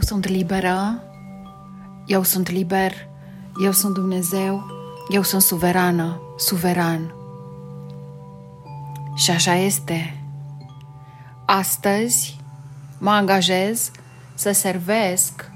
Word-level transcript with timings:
sunt 0.00 0.28
liberă, 0.28 1.02
eu 2.06 2.22
sunt 2.22 2.50
liber, 2.50 2.92
eu 3.62 3.72
sunt 3.72 3.94
Dumnezeu, 3.94 4.64
eu 5.08 5.22
sunt 5.22 5.42
suverană, 5.42 6.20
suveran. 6.36 7.14
Și 9.14 9.30
așa 9.30 9.54
este. 9.54 10.20
Astăzi 11.44 12.40
mă 12.98 13.10
angajez 13.10 13.90
să 14.34 14.52
servesc 14.52 15.50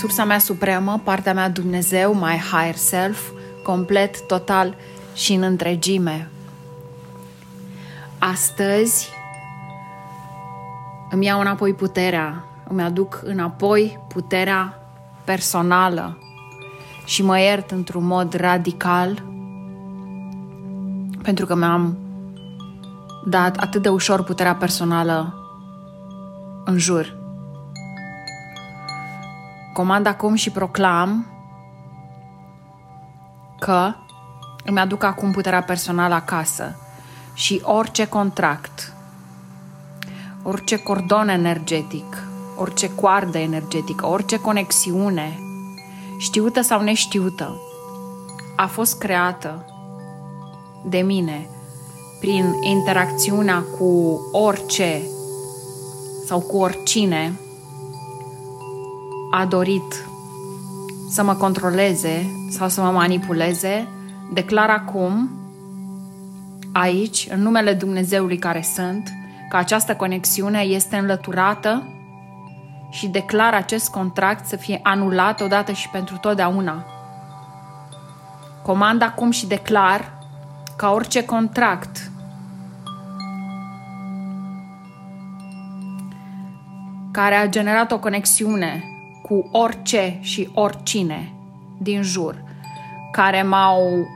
sursa 0.00 0.24
mea 0.24 0.38
supremă, 0.38 1.00
partea 1.04 1.34
mea 1.34 1.48
Dumnezeu, 1.48 2.14
my 2.14 2.40
higher 2.50 2.76
self, 2.76 3.30
complet, 3.62 4.26
total 4.26 4.76
și 5.14 5.32
în 5.32 5.42
întregime. 5.42 6.28
Astăzi 8.18 9.08
îmi 11.10 11.26
iau 11.26 11.40
înapoi 11.40 11.74
puterea, 11.74 12.44
îmi 12.68 12.82
aduc 12.82 13.20
înapoi 13.24 13.98
puterea 14.08 14.78
personală 15.24 16.18
și 17.04 17.22
mă 17.22 17.40
iert 17.40 17.70
într-un 17.70 18.06
mod 18.06 18.34
radical 18.34 19.22
pentru 21.22 21.46
că 21.46 21.54
mi-am 21.54 21.98
dat 23.24 23.56
atât 23.56 23.82
de 23.82 23.88
ușor 23.88 24.22
puterea 24.22 24.54
personală 24.54 25.34
în 26.64 26.78
jur. 26.78 27.18
Comand 29.72 30.06
acum 30.06 30.34
și 30.34 30.50
proclam 30.50 31.26
că 33.58 33.94
îmi 34.64 34.78
aduc 34.78 35.02
acum 35.02 35.30
puterea 35.30 35.62
personală 35.62 36.14
acasă 36.14 36.76
și 37.34 37.60
orice 37.64 38.08
contract, 38.08 38.89
orice 40.42 40.76
cordon 40.76 41.28
energetic, 41.28 42.26
orice 42.56 42.94
coardă 42.94 43.38
energetică, 43.38 44.06
orice 44.06 44.40
conexiune, 44.40 45.38
știută 46.18 46.60
sau 46.60 46.80
neștiută, 46.80 47.60
a 48.56 48.66
fost 48.66 48.98
creată 48.98 49.64
de 50.84 50.98
mine 50.98 51.48
prin 52.20 52.54
interacțiunea 52.62 53.64
cu 53.78 54.20
orice 54.32 55.02
sau 56.26 56.40
cu 56.40 56.56
oricine 56.56 57.40
a 59.30 59.46
dorit 59.46 60.08
să 61.08 61.22
mă 61.22 61.34
controleze 61.34 62.30
sau 62.50 62.68
să 62.68 62.80
mă 62.80 62.90
manipuleze, 62.90 63.88
declar 64.32 64.70
acum, 64.70 65.30
aici, 66.72 67.28
în 67.30 67.42
numele 67.42 67.72
Dumnezeului 67.72 68.38
care 68.38 68.64
sunt, 68.74 69.08
că 69.50 69.56
această 69.56 69.96
conexiune 69.96 70.60
este 70.60 70.96
înlăturată 70.96 71.88
și 72.90 73.08
declar 73.08 73.54
acest 73.54 73.90
contract 73.90 74.46
să 74.46 74.56
fie 74.56 74.80
anulat 74.82 75.40
odată 75.40 75.72
și 75.72 75.88
pentru 75.88 76.16
totdeauna. 76.16 76.84
Comand 78.62 79.02
acum 79.02 79.30
și 79.30 79.46
declar 79.46 80.12
ca 80.76 80.90
orice 80.90 81.24
contract 81.24 82.10
care 87.10 87.34
a 87.34 87.48
generat 87.48 87.92
o 87.92 87.98
conexiune 87.98 88.84
cu 89.22 89.48
orice 89.52 90.18
și 90.20 90.50
oricine 90.54 91.32
din 91.78 92.02
jur, 92.02 92.42
care 93.12 93.42
m-au 93.42 94.06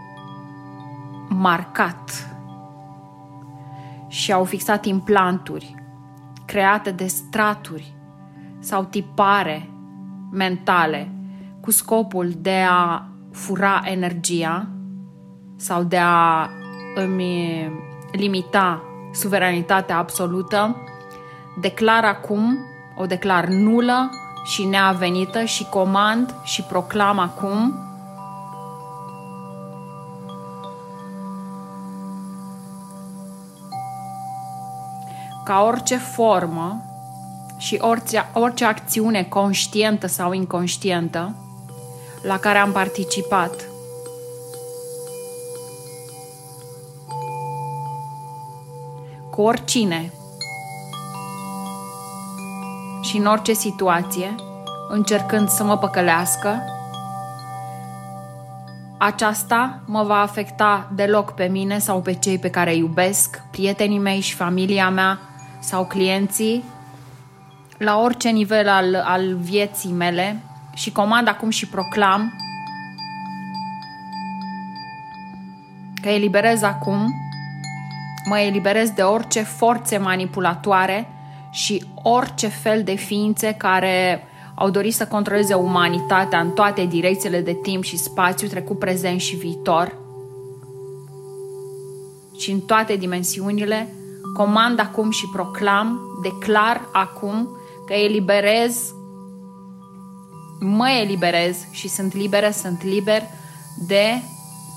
marcat 1.28 2.33
și 4.14 4.32
au 4.32 4.44
fixat 4.44 4.84
implanturi 4.84 5.74
create 6.44 6.90
de 6.90 7.06
straturi 7.06 7.94
sau 8.58 8.84
tipare 8.84 9.70
mentale 10.32 11.10
cu 11.60 11.70
scopul 11.70 12.32
de 12.36 12.64
a 12.68 13.08
fura 13.32 13.82
energia 13.84 14.68
sau 15.56 15.82
de 15.82 15.98
a 16.00 16.48
îmi 16.94 17.70
limita 18.12 18.82
suveranitatea 19.12 19.96
absolută, 19.96 20.76
declar 21.60 22.04
acum, 22.04 22.58
o 22.96 23.06
declar 23.06 23.46
nulă 23.46 24.10
și 24.44 24.64
neavenită 24.64 25.44
și 25.44 25.64
comand 25.64 26.34
și 26.42 26.62
proclam 26.62 27.18
acum 27.18 27.83
ca 35.44 35.62
orice 35.62 35.96
formă 35.96 36.82
și 37.56 37.78
orice, 37.80 38.30
orice 38.32 38.64
acțiune 38.64 39.22
conștientă 39.22 40.06
sau 40.06 40.32
inconștientă 40.32 41.34
la 42.22 42.38
care 42.38 42.58
am 42.58 42.72
participat. 42.72 43.68
Cu 49.30 49.42
oricine 49.42 50.12
și 53.02 53.16
în 53.16 53.26
orice 53.26 53.52
situație, 53.52 54.34
încercând 54.88 55.48
să 55.48 55.64
mă 55.64 55.78
păcălească, 55.78 56.62
aceasta 58.98 59.80
mă 59.86 60.02
va 60.02 60.20
afecta 60.20 60.90
deloc 60.94 61.32
pe 61.32 61.44
mine 61.44 61.78
sau 61.78 62.00
pe 62.00 62.14
cei 62.14 62.38
pe 62.38 62.50
care 62.50 62.72
îi 62.72 62.78
iubesc, 62.78 63.42
prietenii 63.50 63.98
mei 63.98 64.20
și 64.20 64.34
familia 64.34 64.90
mea 64.90 65.18
sau 65.66 65.86
clienții, 65.86 66.64
la 67.78 68.00
orice 68.00 68.28
nivel 68.28 68.68
al, 68.68 68.94
al 68.94 69.36
vieții 69.36 69.92
mele 69.92 70.42
și 70.74 70.92
comand 70.92 71.28
acum 71.28 71.50
și 71.50 71.68
proclam 71.68 72.32
că 76.02 76.08
eliberez 76.08 76.62
acum, 76.62 77.14
mă 78.28 78.38
eliberez 78.38 78.90
de 78.90 79.02
orice 79.02 79.42
forțe 79.42 79.96
manipulatoare 79.96 81.08
și 81.50 81.84
orice 82.02 82.48
fel 82.48 82.82
de 82.82 82.94
ființe 82.94 83.52
care 83.52 84.26
au 84.54 84.70
dorit 84.70 84.94
să 84.94 85.06
controleze 85.06 85.54
umanitatea 85.54 86.40
în 86.40 86.50
toate 86.50 86.84
direcțiile 86.84 87.40
de 87.40 87.56
timp 87.62 87.84
și 87.84 87.96
spațiu, 87.96 88.48
trecut, 88.48 88.78
prezent 88.78 89.20
și 89.20 89.36
viitor, 89.36 89.96
și 92.38 92.50
în 92.50 92.60
toate 92.60 92.96
dimensiunile, 92.96 93.88
comand 94.32 94.78
acum 94.78 95.10
și 95.10 95.28
proclam, 95.28 96.00
declar 96.22 96.88
acum 96.92 97.48
că 97.86 97.92
eliberez, 97.92 98.94
mă 100.60 100.88
eliberez 100.88 101.56
și 101.70 101.88
sunt 101.88 102.14
liberă, 102.14 102.50
sunt 102.50 102.82
liber 102.82 103.22
de 103.86 104.22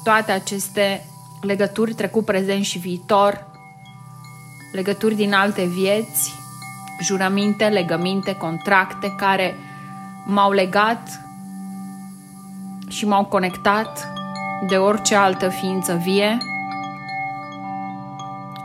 toate 0.03 0.31
aceste 0.31 1.05
legături 1.41 1.93
trecut, 1.93 2.25
prezent 2.25 2.63
și 2.63 2.77
viitor, 2.77 3.45
legături 4.71 5.15
din 5.15 5.33
alte 5.33 5.63
vieți, 5.63 6.33
jurăminte, 7.01 7.65
legăminte, 7.67 8.35
contracte 8.35 9.13
care 9.17 9.55
m-au 10.25 10.51
legat 10.51 11.21
și 12.87 13.05
m-au 13.05 13.25
conectat 13.25 14.11
de 14.67 14.77
orice 14.77 15.15
altă 15.15 15.49
ființă 15.49 15.93
vie 16.03 16.37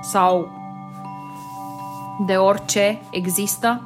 sau 0.03 0.62
de 2.19 2.37
orice 2.37 3.01
există. 3.11 3.81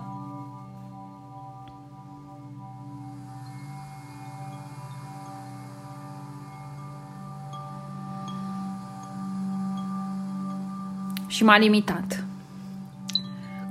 Și 11.26 11.44
m-a 11.44 11.58
limitat. 11.58 12.24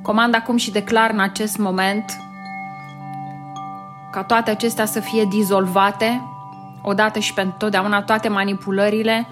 Comand 0.02 0.36
acum 0.36 0.58
și 0.58 0.72
declar 0.72 1.10
în 1.10 1.20
acest 1.20 1.58
moment 1.58 2.20
ca 4.12 4.24
toate 4.24 4.52
acestea 4.52 4.86
să 4.86 5.00
fie 5.00 5.26
dizolvate 5.26 6.22
odată 6.82 7.20
și 7.20 7.34
pentru 7.34 7.56
totdeauna 7.58 8.02
toate 8.02 8.28
manipulările, 8.28 9.28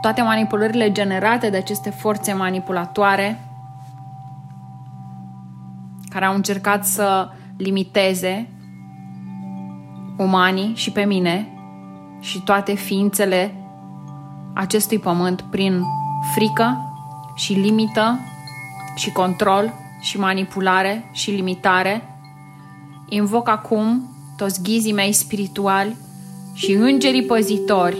toate 0.00 0.22
manipulările 0.22 0.92
generate 0.92 1.50
de 1.50 1.56
aceste 1.56 1.90
forțe 1.90 2.32
manipulatoare 2.32 3.53
care 6.14 6.26
au 6.26 6.34
încercat 6.34 6.86
să 6.86 7.28
limiteze 7.56 8.48
umanii 10.18 10.72
și 10.74 10.90
pe 10.90 11.04
mine 11.04 11.48
și 12.20 12.40
toate 12.40 12.74
ființele 12.74 13.54
acestui 14.52 14.98
pământ 14.98 15.40
prin 15.40 15.82
frică 16.34 16.94
și 17.34 17.52
limită 17.52 18.18
și 18.96 19.12
control 19.12 19.72
și 20.00 20.18
manipulare 20.18 21.08
și 21.12 21.30
limitare, 21.30 22.18
invoc 23.08 23.48
acum 23.48 24.02
toți 24.36 24.62
ghizii 24.62 24.92
mei 24.92 25.12
spirituali 25.12 25.96
și 26.52 26.72
îngerii 26.72 27.24
păzitori 27.24 27.98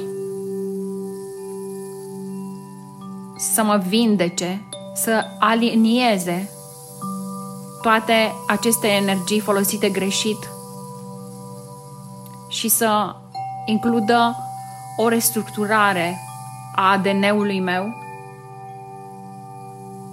să 3.36 3.62
mă 3.62 3.82
vindece, 3.88 4.62
să 4.94 5.24
alinieze 5.38 6.48
toate 7.84 8.34
aceste 8.46 8.86
energii 8.86 9.40
folosite 9.40 9.88
greșit 9.88 10.48
și 12.48 12.68
să 12.68 13.16
includă 13.64 14.36
o 14.96 15.08
restructurare 15.08 16.18
a 16.74 16.90
ADN-ului 16.90 17.60
meu 17.60 17.94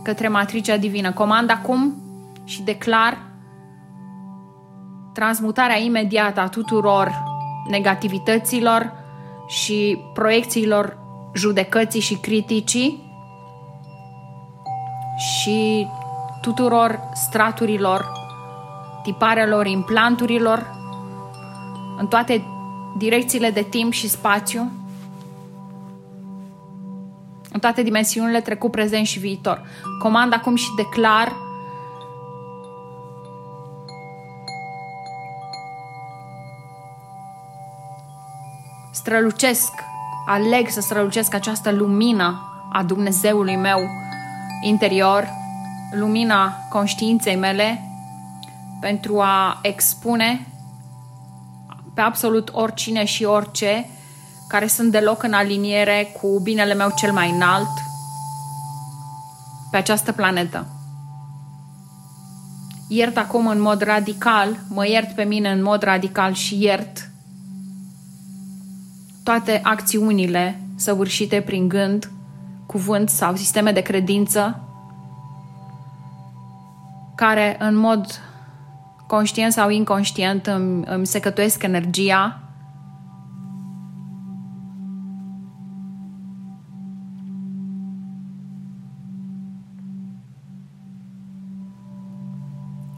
către 0.03 0.27
matricea 0.27 0.77
divină. 0.77 1.12
Comand 1.12 1.50
acum 1.50 1.95
și 2.44 2.62
declar 2.62 3.18
transmutarea 5.13 5.77
imediată 5.77 6.39
a 6.39 6.47
tuturor 6.47 7.24
negativităților 7.69 8.94
și 9.47 9.97
proiecțiilor 10.13 10.97
judecății 11.33 12.01
și 12.01 12.15
criticii 12.15 13.12
și 15.17 15.88
tuturor 16.41 16.99
straturilor, 17.13 18.11
tiparelor, 19.03 19.65
implanturilor 19.65 20.79
în 21.97 22.07
toate 22.07 22.45
direcțiile 22.97 23.49
de 23.49 23.61
timp 23.61 23.91
și 23.91 24.09
spațiu, 24.09 24.71
în 27.51 27.59
toate 27.59 27.83
dimensiunile 27.83 28.41
trecut, 28.41 28.71
prezent 28.71 29.05
și 29.05 29.19
viitor. 29.19 29.61
Comand 29.99 30.33
acum 30.33 30.55
și 30.55 30.69
declar 30.75 31.35
strălucesc, 38.91 39.71
aleg 40.25 40.67
să 40.69 40.81
strălucesc 40.81 41.33
această 41.33 41.71
lumină 41.71 42.41
a 42.71 42.83
Dumnezeului 42.83 43.55
meu 43.55 43.79
interior, 44.61 45.27
lumina 45.91 46.67
conștiinței 46.69 47.35
mele, 47.35 47.81
pentru 48.79 49.19
a 49.19 49.59
expune 49.61 50.47
pe 51.93 52.01
absolut 52.01 52.49
oricine 52.53 53.05
și 53.05 53.23
orice 53.23 53.89
care 54.47 54.67
sunt 54.67 54.91
deloc 54.91 55.23
în 55.23 55.33
aliniere 55.33 56.11
cu 56.21 56.39
binele 56.43 56.73
meu 56.73 56.91
cel 56.95 57.11
mai 57.11 57.29
înalt 57.29 57.69
pe 59.71 59.77
această 59.77 60.11
planetă. 60.11 60.65
Iert 62.88 63.17
acum 63.17 63.47
în 63.47 63.61
mod 63.61 63.81
radical, 63.81 64.59
mă 64.67 64.88
iert 64.88 65.15
pe 65.15 65.23
mine 65.23 65.51
în 65.51 65.63
mod 65.63 65.83
radical 65.83 66.33
și 66.33 66.63
iert 66.63 67.09
toate 69.23 69.59
acțiunile 69.63 70.61
săvârșite 70.75 71.41
prin 71.41 71.67
gând, 71.67 72.11
cuvânt 72.65 73.09
sau 73.09 73.35
sisteme 73.35 73.71
de 73.71 73.81
credință 73.81 74.59
care 77.25 77.56
în 77.59 77.75
mod 77.75 78.21
conștient 79.07 79.53
sau 79.53 79.69
inconștient 79.69 80.47
îmi, 80.47 80.83
îmi 80.85 81.06
secătuiesc 81.06 81.63
energia. 81.63 82.39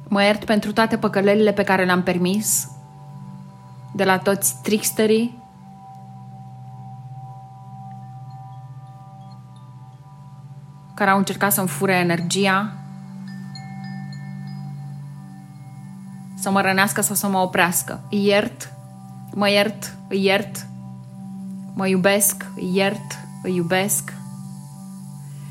Mă 0.10 0.24
iert 0.24 0.44
pentru 0.46 0.74
toate 0.74 0.98
păcălelile 0.98 1.52
pe 1.52 1.64
care 1.64 1.86
le-am 1.86 2.04
permis, 2.04 2.68
de 3.96 4.04
la 4.04 4.18
toți 4.18 4.62
tricksterii, 4.62 5.38
care 10.94 11.10
au 11.10 11.18
încercat 11.18 11.52
să-mi 11.52 11.68
fure 11.68 11.94
energia, 11.94 12.83
să 16.44 16.52
mă 16.52 16.62
rănească 16.62 17.02
sau 17.02 17.16
să 17.16 17.28
mă 17.28 17.38
oprească. 17.38 18.00
Îi 18.10 18.26
iert, 18.26 18.74
mă 19.34 19.50
iert, 19.50 19.96
îi 20.08 20.24
iert, 20.24 20.66
mă 21.74 21.88
iubesc, 21.88 22.46
îi 22.56 22.72
iert, 22.74 23.20
îi 23.44 23.56
iubesc 23.56 24.14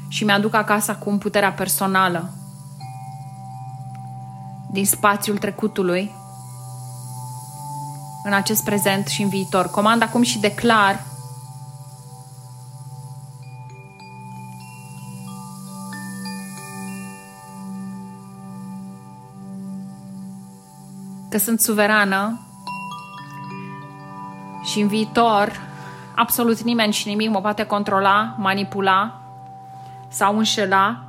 și 0.08 0.24
mi-aduc 0.24 0.54
acasă 0.54 0.90
acum 0.90 1.18
puterea 1.18 1.52
personală 1.52 2.30
din 4.72 4.86
spațiul 4.86 5.38
trecutului 5.38 6.14
în 8.24 8.32
acest 8.32 8.64
prezent 8.64 9.06
și 9.06 9.22
în 9.22 9.28
viitor. 9.28 9.70
Comand 9.70 10.02
acum 10.02 10.22
și 10.22 10.38
declar 10.38 11.04
că 21.32 21.38
sunt 21.38 21.60
suverană 21.60 22.40
și 24.64 24.80
în 24.80 24.86
viitor 24.86 25.60
absolut 26.14 26.60
nimeni 26.60 26.92
și 26.92 27.08
nimic 27.08 27.30
mă 27.30 27.40
poate 27.40 27.64
controla, 27.64 28.34
manipula 28.38 29.20
sau 30.08 30.36
înșela 30.36 31.04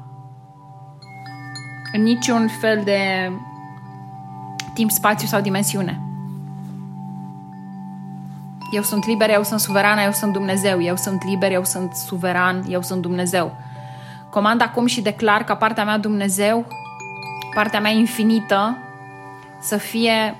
în 1.93 2.01
niciun 2.01 2.47
fel 2.47 2.81
de 2.83 3.31
timp, 4.73 4.91
spațiu 4.91 5.27
sau 5.27 5.41
dimensiune. 5.41 6.01
Eu 8.71 8.81
sunt 8.81 9.05
liber, 9.05 9.29
eu 9.29 9.43
sunt 9.43 9.59
suverană, 9.59 10.01
eu 10.01 10.11
sunt 10.11 10.33
Dumnezeu, 10.33 10.81
eu 10.81 10.95
sunt 10.95 11.23
liber, 11.23 11.51
eu 11.51 11.63
sunt 11.63 11.93
suveran, 11.93 12.63
eu 12.67 12.81
sunt 12.81 13.01
Dumnezeu. 13.01 13.55
Comand 14.29 14.61
acum 14.61 14.85
și 14.85 15.01
declar 15.01 15.43
ca 15.43 15.55
partea 15.55 15.83
mea 15.83 15.97
Dumnezeu, 15.97 16.65
partea 17.53 17.79
mea 17.79 17.91
infinită, 17.91 18.77
să 19.63 19.77
fie 19.77 20.35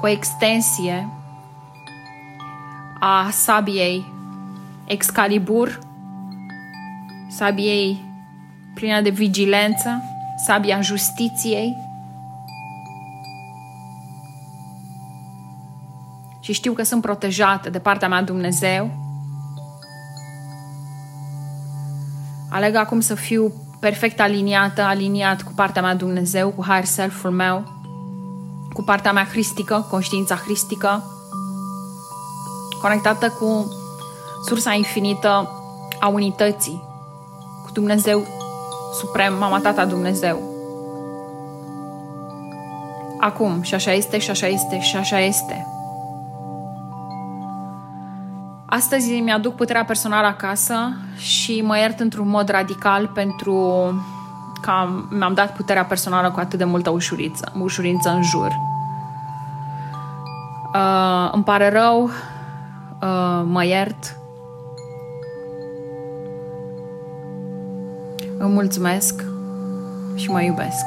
o 0.00 0.08
extensie 0.08 1.08
a 3.00 3.28
sabiei 3.30 4.16
Excalibur, 4.86 5.78
sabiei 7.30 8.04
plină 8.74 9.00
de 9.00 9.10
vigilență, 9.10 10.02
sabia 10.36 10.80
justiției. 10.80 11.76
Și 16.40 16.52
știu 16.52 16.72
că 16.72 16.82
sunt 16.82 17.02
protejată 17.02 17.70
de 17.70 17.78
partea 17.78 18.08
mea 18.08 18.22
Dumnezeu. 18.22 18.90
Aleg 22.50 22.74
acum 22.74 23.00
să 23.00 23.14
fiu 23.14 23.52
perfect 23.80 24.20
aliniată, 24.20 24.82
aliniat 24.82 25.42
cu 25.42 25.52
partea 25.54 25.82
mea 25.82 25.94
Dumnezeu, 25.94 26.50
cu 26.50 26.62
higher 26.62 26.84
self-ul 26.84 27.30
meu, 27.30 27.64
cu 28.72 28.82
partea 28.82 29.12
mea 29.12 29.24
hristică, 29.24 29.86
conștiința 29.90 30.34
hristică, 30.34 31.04
conectată 32.80 33.28
cu 33.28 33.72
sursa 34.46 34.72
infinită 34.72 35.50
a 36.00 36.08
unității, 36.08 36.82
cu 37.64 37.70
Dumnezeu 37.72 38.26
Suprem, 38.92 39.38
Mama 39.38 39.60
Tata 39.60 39.84
Dumnezeu. 39.84 40.40
Acum, 43.20 43.62
și 43.62 43.74
așa 43.74 43.92
este, 43.92 44.18
și 44.18 44.30
așa 44.30 44.46
este, 44.46 44.80
și 44.80 44.96
așa 44.96 45.20
este. 45.20 45.66
Astăzi 48.70 49.20
mi-aduc 49.20 49.54
puterea 49.54 49.84
personală 49.84 50.26
acasă 50.26 50.74
și 51.16 51.62
mă 51.62 51.78
iert 51.78 52.00
într-un 52.00 52.28
mod 52.28 52.48
radical 52.48 53.06
pentru 53.06 53.54
că 54.60 54.72
mi-am 55.10 55.34
dat 55.34 55.56
puterea 55.56 55.84
personală 55.84 56.30
cu 56.30 56.40
atât 56.40 56.58
de 56.58 56.64
multă 56.64 56.90
ușurință, 56.90 57.52
ușurință 57.60 58.08
în 58.08 58.22
jur. 58.22 58.58
Uh, 60.74 61.30
îmi 61.32 61.44
pare 61.44 61.70
rău, 61.70 62.04
uh, 63.02 63.42
mă 63.44 63.64
iert, 63.64 64.16
îmi 68.38 68.52
mulțumesc 68.52 69.24
și 70.14 70.30
mă 70.30 70.42
iubesc. 70.42 70.84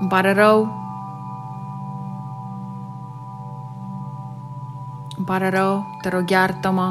Îmi 0.00 0.08
pare 0.08 0.32
rău, 0.32 0.81
pare 5.32 5.48
rău, 5.48 5.74
te 6.02 6.08
rog 6.08 6.30
iartă-mă. 6.30 6.88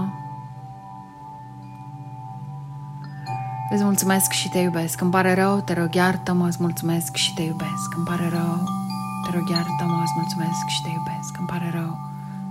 Îți 3.74 3.84
mulțumesc 3.84 4.30
și 4.32 4.50
te 4.50 4.60
iubesc. 4.68 5.02
Îmi 5.02 5.12
pare 5.12 5.34
rău, 5.34 5.54
te 5.68 5.74
rog 5.80 5.94
iartă-mă, 5.94 6.46
îți 6.48 6.62
mulțumesc 6.66 7.16
și 7.24 7.34
te 7.34 7.42
iubesc. 7.42 7.88
Îmi 7.98 8.06
pare 8.10 8.28
rău, 8.38 8.54
te 9.24 9.30
rog 9.36 9.46
iartă-mă, 9.56 9.98
îți 10.04 10.16
mulțumesc 10.20 10.64
și 10.74 10.82
te 10.84 10.90
iubesc. 10.98 11.32
Îmi 11.40 11.50
pare 11.52 11.70
rău, 11.78 11.92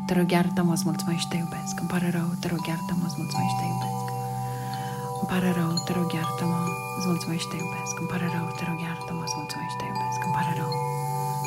te 0.06 0.12
rog 0.18 0.30
iartă-mă, 0.30 0.72
îți 0.74 0.84
mulțumesc 0.88 1.14
și 1.20 1.28
te 1.30 1.36
iubesc. 1.42 1.74
Îmi 1.82 1.90
pare 1.92 2.08
rău, 2.16 2.28
te 2.44 2.50
rog 2.52 2.66
iartă-mă, 2.70 3.04
îți 3.06 3.18
mulțumesc 3.20 3.50
și 3.52 3.58
te 3.60 3.66
iubesc. 3.72 3.94
Îmi 5.20 5.28
pare 5.30 5.50
rău, 5.58 5.70
te 5.86 5.92
rog 5.98 6.10
iartă-mă, 6.18 6.62
îți 6.98 7.06
mulțumesc 7.10 7.42
și 7.44 7.50
te 7.52 7.56
iubesc. 7.62 7.94
Îmi 8.00 8.10
pare 8.10 8.28
rău, 8.30 8.46
te 8.58 8.64
rog 8.68 8.78
iartă-mă, 8.86 9.22
îți 9.26 9.36
mulțumesc 9.40 9.70
și 9.72 9.78
te 9.80 9.86
iubesc. 9.90 10.18
Îmi 10.26 10.34
pare 10.36 10.52
rău, 10.60 10.72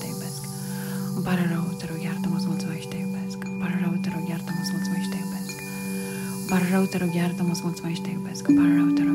Îmi 1.21 1.29
pare 1.29 1.47
rău, 1.53 1.65
te 1.79 1.85
rog, 1.89 1.99
iartă-mă, 2.03 2.35
îți 2.37 2.47
mulțumesc, 2.51 2.87
te 2.91 2.97
iubesc. 3.05 3.37
Îmi 3.49 3.59
pare 3.61 3.75
rău, 3.83 3.93
te 4.03 4.09
rog, 4.13 4.23
iartă-mă, 4.31 4.61
îți 4.63 4.71
mulțumesc, 4.75 5.07
te 5.11 5.17
iubesc. 5.23 5.55
Îmi 6.39 6.47
pare 6.49 6.65
rău, 6.73 6.83
te 6.91 6.97
rog, 7.01 7.11
iartă-mă, 7.19 7.51
îți 7.55 7.63
mulțumesc, 7.67 8.01
te 8.05 8.09
iubesc. 8.15 8.47
Îmi 8.47 8.57
pare 8.59 8.73
rău, 8.79 8.89
te 8.97 9.03
rog, 9.07 9.10